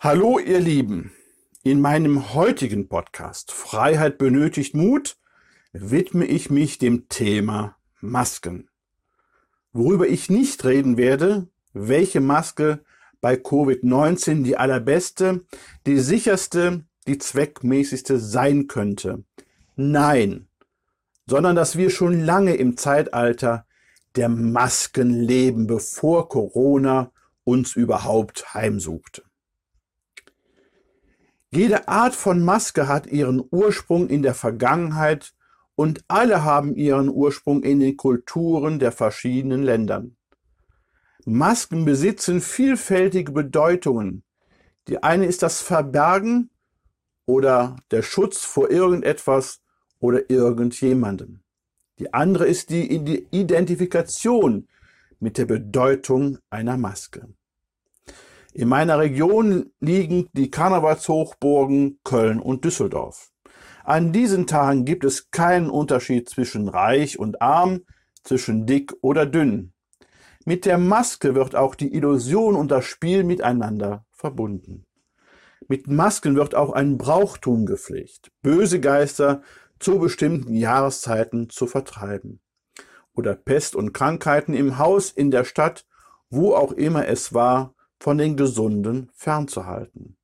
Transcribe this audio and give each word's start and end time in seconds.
Hallo 0.00 0.38
ihr 0.38 0.60
Lieben, 0.60 1.12
in 1.62 1.80
meinem 1.80 2.34
heutigen 2.34 2.88
Podcast 2.88 3.50
Freiheit 3.52 4.18
benötigt 4.18 4.74
Mut 4.74 5.16
widme 5.72 6.26
ich 6.26 6.50
mich 6.50 6.78
dem 6.78 7.08
Thema 7.08 7.76
Masken. 8.00 8.68
Worüber 9.72 10.06
ich 10.06 10.30
nicht 10.30 10.64
reden 10.64 10.96
werde, 10.96 11.48
welche 11.72 12.20
Maske 12.20 12.80
bei 13.20 13.34
Covid-19 13.34 14.42
die 14.44 14.56
allerbeste, 14.56 15.44
die 15.86 15.98
sicherste, 15.98 16.84
die 17.06 17.18
zweckmäßigste 17.18 18.18
sein 18.18 18.66
könnte. 18.66 19.24
Nein, 19.76 20.48
sondern 21.26 21.56
dass 21.56 21.76
wir 21.76 21.90
schon 21.90 22.24
lange 22.24 22.54
im 22.54 22.76
Zeitalter 22.76 23.66
der 24.16 24.28
Masken 24.28 25.10
leben, 25.10 25.66
bevor 25.66 26.28
Corona 26.28 27.12
uns 27.44 27.76
überhaupt 27.76 28.54
heimsuchte. 28.54 29.22
Jede 31.50 31.88
Art 31.88 32.14
von 32.14 32.44
Maske 32.44 32.88
hat 32.88 33.06
ihren 33.06 33.42
Ursprung 33.50 34.08
in 34.08 34.22
der 34.22 34.34
Vergangenheit 34.34 35.32
und 35.76 36.04
alle 36.08 36.44
haben 36.44 36.74
ihren 36.74 37.08
Ursprung 37.08 37.62
in 37.62 37.80
den 37.80 37.96
Kulturen 37.96 38.78
der 38.78 38.92
verschiedenen 38.92 39.62
Ländern. 39.62 40.17
Masken 41.30 41.84
besitzen 41.84 42.40
vielfältige 42.40 43.32
Bedeutungen. 43.32 44.22
Die 44.88 45.02
eine 45.02 45.26
ist 45.26 45.42
das 45.42 45.60
Verbergen 45.60 46.50
oder 47.26 47.76
der 47.90 48.02
Schutz 48.02 48.44
vor 48.44 48.70
irgendetwas 48.70 49.60
oder 50.00 50.30
irgendjemandem. 50.30 51.40
Die 51.98 52.14
andere 52.14 52.46
ist 52.46 52.70
die 52.70 53.26
Identifikation 53.30 54.68
mit 55.20 55.36
der 55.36 55.44
Bedeutung 55.44 56.38
einer 56.48 56.78
Maske. 56.78 57.28
In 58.54 58.68
meiner 58.68 58.98
Region 58.98 59.70
liegen 59.80 60.28
die 60.32 60.50
Karnevalshochburgen 60.50 61.98
Köln 62.04 62.40
und 62.40 62.64
Düsseldorf. 62.64 63.32
An 63.84 64.12
diesen 64.12 64.46
Tagen 64.46 64.84
gibt 64.84 65.04
es 65.04 65.30
keinen 65.30 65.68
Unterschied 65.68 66.28
zwischen 66.28 66.68
reich 66.68 67.18
und 67.18 67.42
arm, 67.42 67.82
zwischen 68.22 68.66
dick 68.66 68.94
oder 69.02 69.26
dünn. 69.26 69.72
Mit 70.48 70.64
der 70.64 70.78
Maske 70.78 71.34
wird 71.34 71.54
auch 71.54 71.74
die 71.74 71.92
Illusion 71.94 72.56
und 72.56 72.70
das 72.70 72.86
Spiel 72.86 73.22
miteinander 73.22 74.06
verbunden. 74.12 74.86
Mit 75.68 75.88
Masken 75.88 76.36
wird 76.36 76.54
auch 76.54 76.72
ein 76.72 76.96
Brauchtum 76.96 77.66
gepflegt, 77.66 78.32
böse 78.40 78.80
Geister 78.80 79.42
zu 79.78 79.98
bestimmten 79.98 80.54
Jahreszeiten 80.54 81.50
zu 81.50 81.66
vertreiben. 81.66 82.40
Oder 83.12 83.34
Pest 83.34 83.76
und 83.76 83.92
Krankheiten 83.92 84.54
im 84.54 84.78
Haus, 84.78 85.10
in 85.10 85.30
der 85.30 85.44
Stadt, 85.44 85.84
wo 86.30 86.54
auch 86.54 86.72
immer 86.72 87.06
es 87.06 87.34
war, 87.34 87.74
von 88.00 88.16
den 88.16 88.38
Gesunden 88.38 89.10
fernzuhalten. 89.12 90.16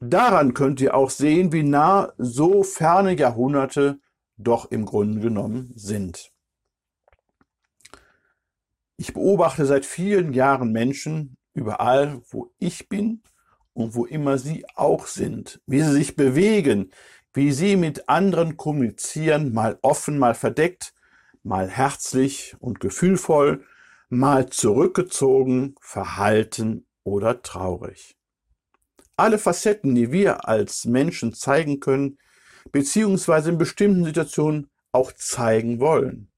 Daran 0.00 0.54
könnt 0.54 0.80
ihr 0.80 0.94
auch 0.94 1.10
sehen, 1.10 1.52
wie 1.52 1.64
nah 1.64 2.14
so 2.16 2.62
ferne 2.62 3.14
Jahrhunderte 3.14 4.00
doch 4.38 4.70
im 4.70 4.86
Grunde 4.86 5.20
genommen 5.20 5.70
sind. 5.76 6.29
Ich 9.00 9.14
beobachte 9.14 9.64
seit 9.64 9.86
vielen 9.86 10.34
Jahren 10.34 10.72
Menschen 10.72 11.38
überall, 11.54 12.20
wo 12.28 12.52
ich 12.58 12.90
bin 12.90 13.22
und 13.72 13.94
wo 13.94 14.04
immer 14.04 14.36
sie 14.36 14.66
auch 14.74 15.06
sind, 15.06 15.58
wie 15.64 15.80
sie 15.80 15.92
sich 15.92 16.16
bewegen, 16.16 16.90
wie 17.32 17.50
sie 17.50 17.76
mit 17.76 18.10
anderen 18.10 18.58
kommunizieren, 18.58 19.54
mal 19.54 19.78
offen, 19.80 20.18
mal 20.18 20.34
verdeckt, 20.34 20.92
mal 21.42 21.70
herzlich 21.70 22.54
und 22.58 22.78
gefühlvoll, 22.78 23.64
mal 24.10 24.50
zurückgezogen, 24.50 25.76
verhalten 25.80 26.86
oder 27.02 27.40
traurig. 27.40 28.18
Alle 29.16 29.38
Facetten, 29.38 29.94
die 29.94 30.12
wir 30.12 30.46
als 30.46 30.84
Menschen 30.84 31.32
zeigen 31.32 31.80
können, 31.80 32.18
beziehungsweise 32.70 33.48
in 33.48 33.56
bestimmten 33.56 34.04
Situationen 34.04 34.68
auch 34.92 35.12
zeigen 35.12 35.80
wollen. 35.80 36.29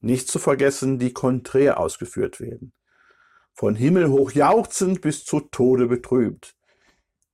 Nicht 0.00 0.28
zu 0.28 0.38
vergessen, 0.38 0.98
die 0.98 1.12
konträr 1.12 1.78
ausgeführt 1.78 2.40
werden. 2.40 2.72
Von 3.52 3.74
Himmel 3.74 4.08
hoch 4.08 4.32
jauchzend 4.32 5.00
bis 5.00 5.24
zu 5.24 5.40
Tode 5.40 5.86
betrübt. 5.86 6.56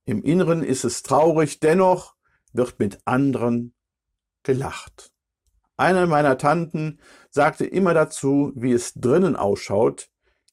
Im 0.05 0.21
Inneren 0.23 0.63
ist 0.63 0.83
es 0.83 1.03
traurig, 1.03 1.59
dennoch 1.59 2.15
wird 2.53 2.79
mit 2.79 2.99
anderen 3.05 3.73
gelacht. 4.43 5.11
Eine 5.77 6.07
meiner 6.07 6.37
Tanten 6.37 6.99
sagte 7.29 7.65
immer 7.65 7.93
dazu, 7.93 8.51
wie 8.55 8.73
es 8.73 8.93
drinnen 8.95 9.35
ausschaut, 9.35 10.09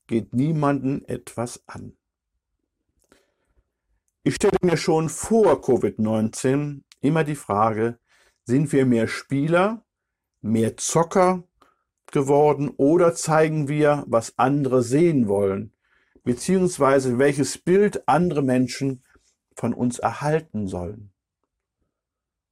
geht 0.06 0.34
niemanden 0.34 1.04
etwas 1.06 1.62
an. 1.66 1.96
Ich 4.22 4.36
stelle 4.36 4.58
mir 4.62 4.76
schon 4.76 5.08
vor 5.08 5.62
Covid-19 5.62 6.82
immer 7.00 7.24
die 7.24 7.36
Frage, 7.36 7.98
sind 8.44 8.72
wir 8.72 8.86
mehr 8.86 9.08
Spieler, 9.08 9.84
mehr 10.40 10.76
Zocker 10.76 11.44
geworden 12.14 12.70
oder 12.76 13.14
zeigen 13.14 13.68
wir, 13.68 14.04
was 14.06 14.38
andere 14.38 14.82
sehen 14.82 15.28
wollen, 15.28 15.74
beziehungsweise 16.22 17.18
welches 17.18 17.58
Bild 17.58 18.08
andere 18.08 18.40
Menschen 18.40 19.02
von 19.56 19.74
uns 19.74 19.98
erhalten 19.98 20.68
sollen? 20.68 21.12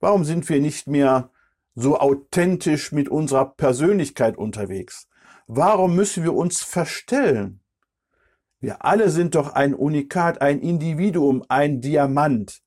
Warum 0.01 0.25
sind 0.25 0.49
wir 0.49 0.61
nicht 0.61 0.89
mehr 0.89 1.31
so 1.77 1.97
authentisch 1.99 2.91
mit 2.91 3.09
unserer 3.09 3.55
Persönlichkeit 3.55 4.37
unterwegs? 4.37 5.09
Warum 5.47 5.95
müssen 5.95 6.25
wir 6.25 6.35
uns 6.35 6.63
verstellen? 6.63 7.61
Wir 8.59 8.85
alle 8.85 9.11
sind 9.11 9.37
doch 9.37 9.55
ein 9.55 9.75
Unikat, 9.75 10.43
ein 10.43 10.61
Individuum, 10.61 11.45
ein 11.49 11.81
Diamant. 11.81 12.63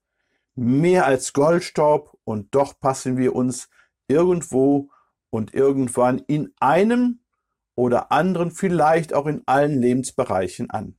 Mehr 0.56 1.06
als 1.06 1.34
Goldstaub 1.34 2.18
und 2.24 2.56
doch 2.56 2.80
passen 2.80 3.18
wir 3.18 3.36
uns 3.36 3.70
irgendwo 4.08 4.90
und 5.36 5.54
irgendwann 5.54 6.20
in 6.20 6.54
einem 6.60 7.20
oder 7.76 8.12
anderen, 8.12 8.52
vielleicht 8.52 9.14
auch 9.14 9.26
in 9.26 9.44
allen 9.46 9.82
Lebensbereichen 9.82 10.70
an. 10.70 10.98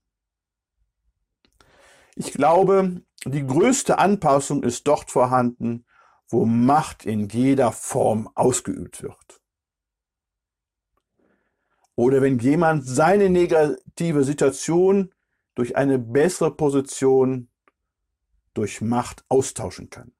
Ich 2.14 2.32
glaube, 2.32 3.02
die 3.24 3.46
größte 3.46 3.98
Anpassung 3.98 4.62
ist 4.62 4.86
dort 4.86 5.10
vorhanden, 5.10 5.84
wo 6.28 6.44
Macht 6.44 7.06
in 7.06 7.28
jeder 7.28 7.72
Form 7.72 8.30
ausgeübt 8.34 9.02
wird 9.02 9.40
oder 11.96 12.20
wenn 12.22 12.38
jemand 12.38 12.86
seine 12.86 13.30
negative 13.30 14.22
Situation 14.22 15.12
durch 15.54 15.76
eine 15.76 15.98
bessere 15.98 16.54
Position 16.54 17.48
durch 18.54 18.80
Macht 18.80 19.24
austauschen 19.28 19.90
kann. 19.90 20.15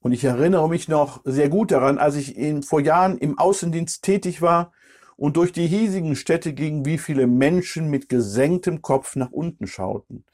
Und 0.00 0.12
ich 0.12 0.24
erinnere 0.24 0.68
mich 0.68 0.88
noch 0.88 1.20
sehr 1.24 1.48
gut 1.48 1.70
daran, 1.70 1.98
als 1.98 2.16
ich 2.16 2.36
in, 2.36 2.62
vor 2.62 2.80
Jahren 2.80 3.18
im 3.18 3.38
Außendienst 3.38 4.02
tätig 4.02 4.40
war 4.40 4.72
und 5.16 5.36
durch 5.36 5.52
die 5.52 5.66
hiesigen 5.66 6.16
Städte 6.16 6.54
ging, 6.54 6.84
wie 6.84 6.98
viele 6.98 7.26
Menschen 7.26 7.88
mit 7.88 8.08
gesenktem 8.08 8.80
Kopf 8.80 9.16
nach 9.16 9.30
unten 9.30 9.66
schauten. 9.66 10.24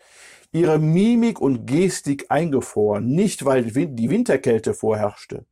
Ihre 0.52 0.78
Mimik 0.78 1.40
und 1.40 1.66
Gestik 1.66 2.26
eingefroren, 2.28 3.08
nicht 3.08 3.44
weil 3.44 3.64
die 3.64 4.10
Winterkälte 4.10 4.74
vorherrschte. 4.74 5.44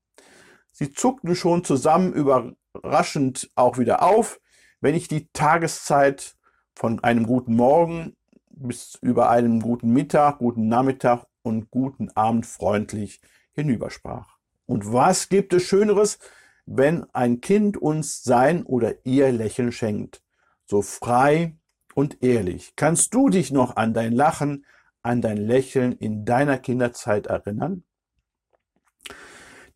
Sie 0.70 0.92
zuckten 0.92 1.34
schon 1.34 1.64
zusammen 1.64 2.12
über 2.12 2.54
überraschend 2.75 3.50
auch 3.54 3.78
wieder 3.78 4.02
auf, 4.02 4.41
wenn 4.81 4.94
ich 4.94 5.08
die 5.08 5.28
Tageszeit 5.32 6.37
von 6.75 7.02
einem 7.02 7.26
guten 7.26 7.55
Morgen 7.55 8.16
bis 8.50 8.99
über 9.00 9.31
einen 9.31 9.61
guten 9.61 9.93
Mittag, 9.93 10.38
guten 10.38 10.69
Nachmittag 10.69 11.26
und 11.43 11.70
guten 11.70 12.11
Abend 12.11 12.46
freundlich 12.46 13.20
hinübersprach. 13.54 14.38
Und 14.66 14.92
was 14.92 15.28
gibt 15.28 15.52
es 15.52 15.64
Schöneres, 15.64 16.18
wenn 16.66 17.04
ein 17.12 17.40
Kind 17.40 17.76
uns 17.76 18.22
sein 18.22 18.64
oder 18.64 19.04
ihr 19.04 19.32
Lächeln 19.32 19.72
schenkt? 19.72 20.22
So 20.66 20.82
frei 20.82 21.56
und 21.94 22.22
ehrlich. 22.22 22.74
Kannst 22.76 23.14
du 23.14 23.28
dich 23.28 23.50
noch 23.50 23.76
an 23.76 23.94
dein 23.94 24.12
Lachen, 24.12 24.64
an 25.02 25.20
dein 25.20 25.36
Lächeln 25.36 25.92
in 25.92 26.24
deiner 26.24 26.58
Kinderzeit 26.58 27.26
erinnern? 27.26 27.84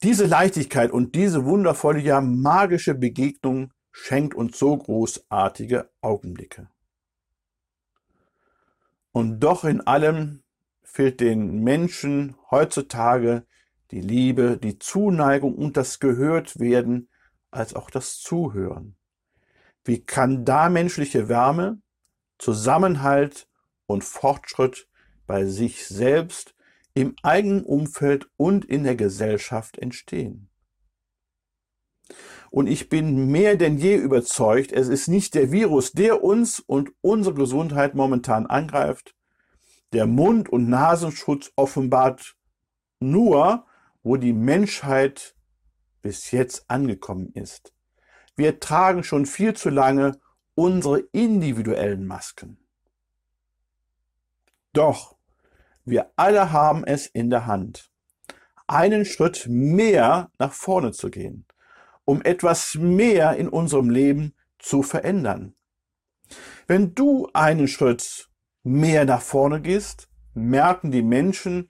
Diese 0.02 0.26
Leichtigkeit 0.26 0.92
und 0.92 1.14
diese 1.14 1.44
wundervolle, 1.44 2.00
ja 2.00 2.20
magische 2.20 2.94
Begegnung 2.94 3.72
schenkt 3.90 4.34
uns 4.34 4.58
so 4.58 4.76
großartige 4.76 5.90
Augenblicke. 6.00 6.68
Und 9.10 9.40
doch 9.40 9.64
in 9.64 9.80
allem 9.80 10.44
fehlt 10.84 11.20
den 11.20 11.64
Menschen 11.64 12.36
heutzutage 12.50 13.44
die 13.90 14.00
Liebe, 14.00 14.58
die 14.58 14.78
Zuneigung 14.78 15.54
und 15.54 15.76
das 15.76 15.98
Gehörtwerden 15.98 17.08
als 17.50 17.74
auch 17.74 17.90
das 17.90 18.18
Zuhören. 18.20 18.96
Wie 19.84 20.04
kann 20.04 20.44
da 20.44 20.68
menschliche 20.68 21.28
Wärme, 21.28 21.80
Zusammenhalt 22.38 23.48
und 23.86 24.04
Fortschritt 24.04 24.88
bei 25.26 25.46
sich 25.46 25.86
selbst, 25.86 26.54
im 26.94 27.14
eigenen 27.22 27.62
Umfeld 27.62 28.28
und 28.36 28.64
in 28.64 28.82
der 28.82 28.96
Gesellschaft 28.96 29.78
entstehen. 29.78 30.50
Und 32.50 32.66
ich 32.66 32.88
bin 32.88 33.30
mehr 33.30 33.56
denn 33.56 33.78
je 33.78 33.94
überzeugt, 33.94 34.72
es 34.72 34.88
ist 34.88 35.06
nicht 35.06 35.34
der 35.34 35.52
Virus, 35.52 35.92
der 35.92 36.24
uns 36.24 36.58
und 36.58 36.90
unsere 37.00 37.36
Gesundheit 37.36 37.94
momentan 37.94 38.46
angreift. 38.46 39.14
Der 39.92 40.06
Mund- 40.06 40.48
und 40.48 40.68
Nasenschutz 40.68 41.52
offenbart 41.54 42.36
nur, 42.98 43.64
wo 44.08 44.16
die 44.16 44.32
Menschheit 44.32 45.34
bis 46.00 46.30
jetzt 46.30 46.70
angekommen 46.70 47.30
ist. 47.34 47.74
Wir 48.36 48.58
tragen 48.58 49.04
schon 49.04 49.26
viel 49.26 49.52
zu 49.52 49.68
lange 49.68 50.18
unsere 50.54 51.00
individuellen 51.12 52.06
Masken. 52.06 52.56
Doch 54.72 55.14
wir 55.84 56.10
alle 56.16 56.52
haben 56.52 56.84
es 56.84 57.06
in 57.06 57.28
der 57.28 57.44
Hand, 57.44 57.90
einen 58.66 59.04
Schritt 59.04 59.46
mehr 59.46 60.30
nach 60.38 60.54
vorne 60.54 60.92
zu 60.92 61.10
gehen, 61.10 61.44
um 62.06 62.22
etwas 62.22 62.76
mehr 62.76 63.36
in 63.36 63.46
unserem 63.46 63.90
Leben 63.90 64.34
zu 64.58 64.82
verändern. 64.82 65.54
Wenn 66.66 66.94
du 66.94 67.28
einen 67.34 67.68
Schritt 67.68 68.30
mehr 68.62 69.04
nach 69.04 69.20
vorne 69.20 69.60
gehst, 69.60 70.08
merken 70.32 70.92
die 70.92 71.02
Menschen 71.02 71.68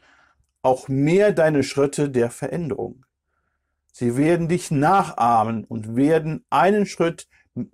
auch 0.62 0.88
mehr 0.88 1.32
deine 1.32 1.62
Schritte 1.62 2.10
der 2.10 2.30
Veränderung. 2.30 3.04
Sie 3.92 4.16
werden 4.16 4.48
dich 4.48 4.70
nachahmen 4.70 5.64
und 5.64 5.96
werden 5.96 6.44
einen 6.50 6.86
Schritt 6.86 7.28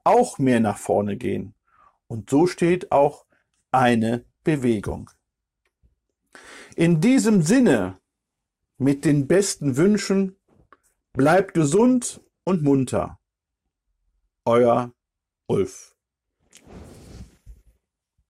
auch 0.05 0.39
mehr 0.39 0.61
nach 0.61 0.79
vorne 0.79 1.17
gehen. 1.17 1.55
Und 2.07 2.31
so 2.31 2.47
steht 2.47 2.93
auch 2.93 3.27
eine 3.73 4.25
Bewegung. 4.43 5.11
In 6.77 7.01
diesem 7.01 7.43
Sinne, 7.43 7.99
mit 8.79 9.05
den 9.05 9.27
besten 9.27 9.77
Wünschen, 9.77 10.37
bleibt 11.13 11.55
gesund 11.55 12.21
und 12.45 12.63
munter. 12.63 13.19
Euer 14.45 14.93
Ulf. 15.47 15.94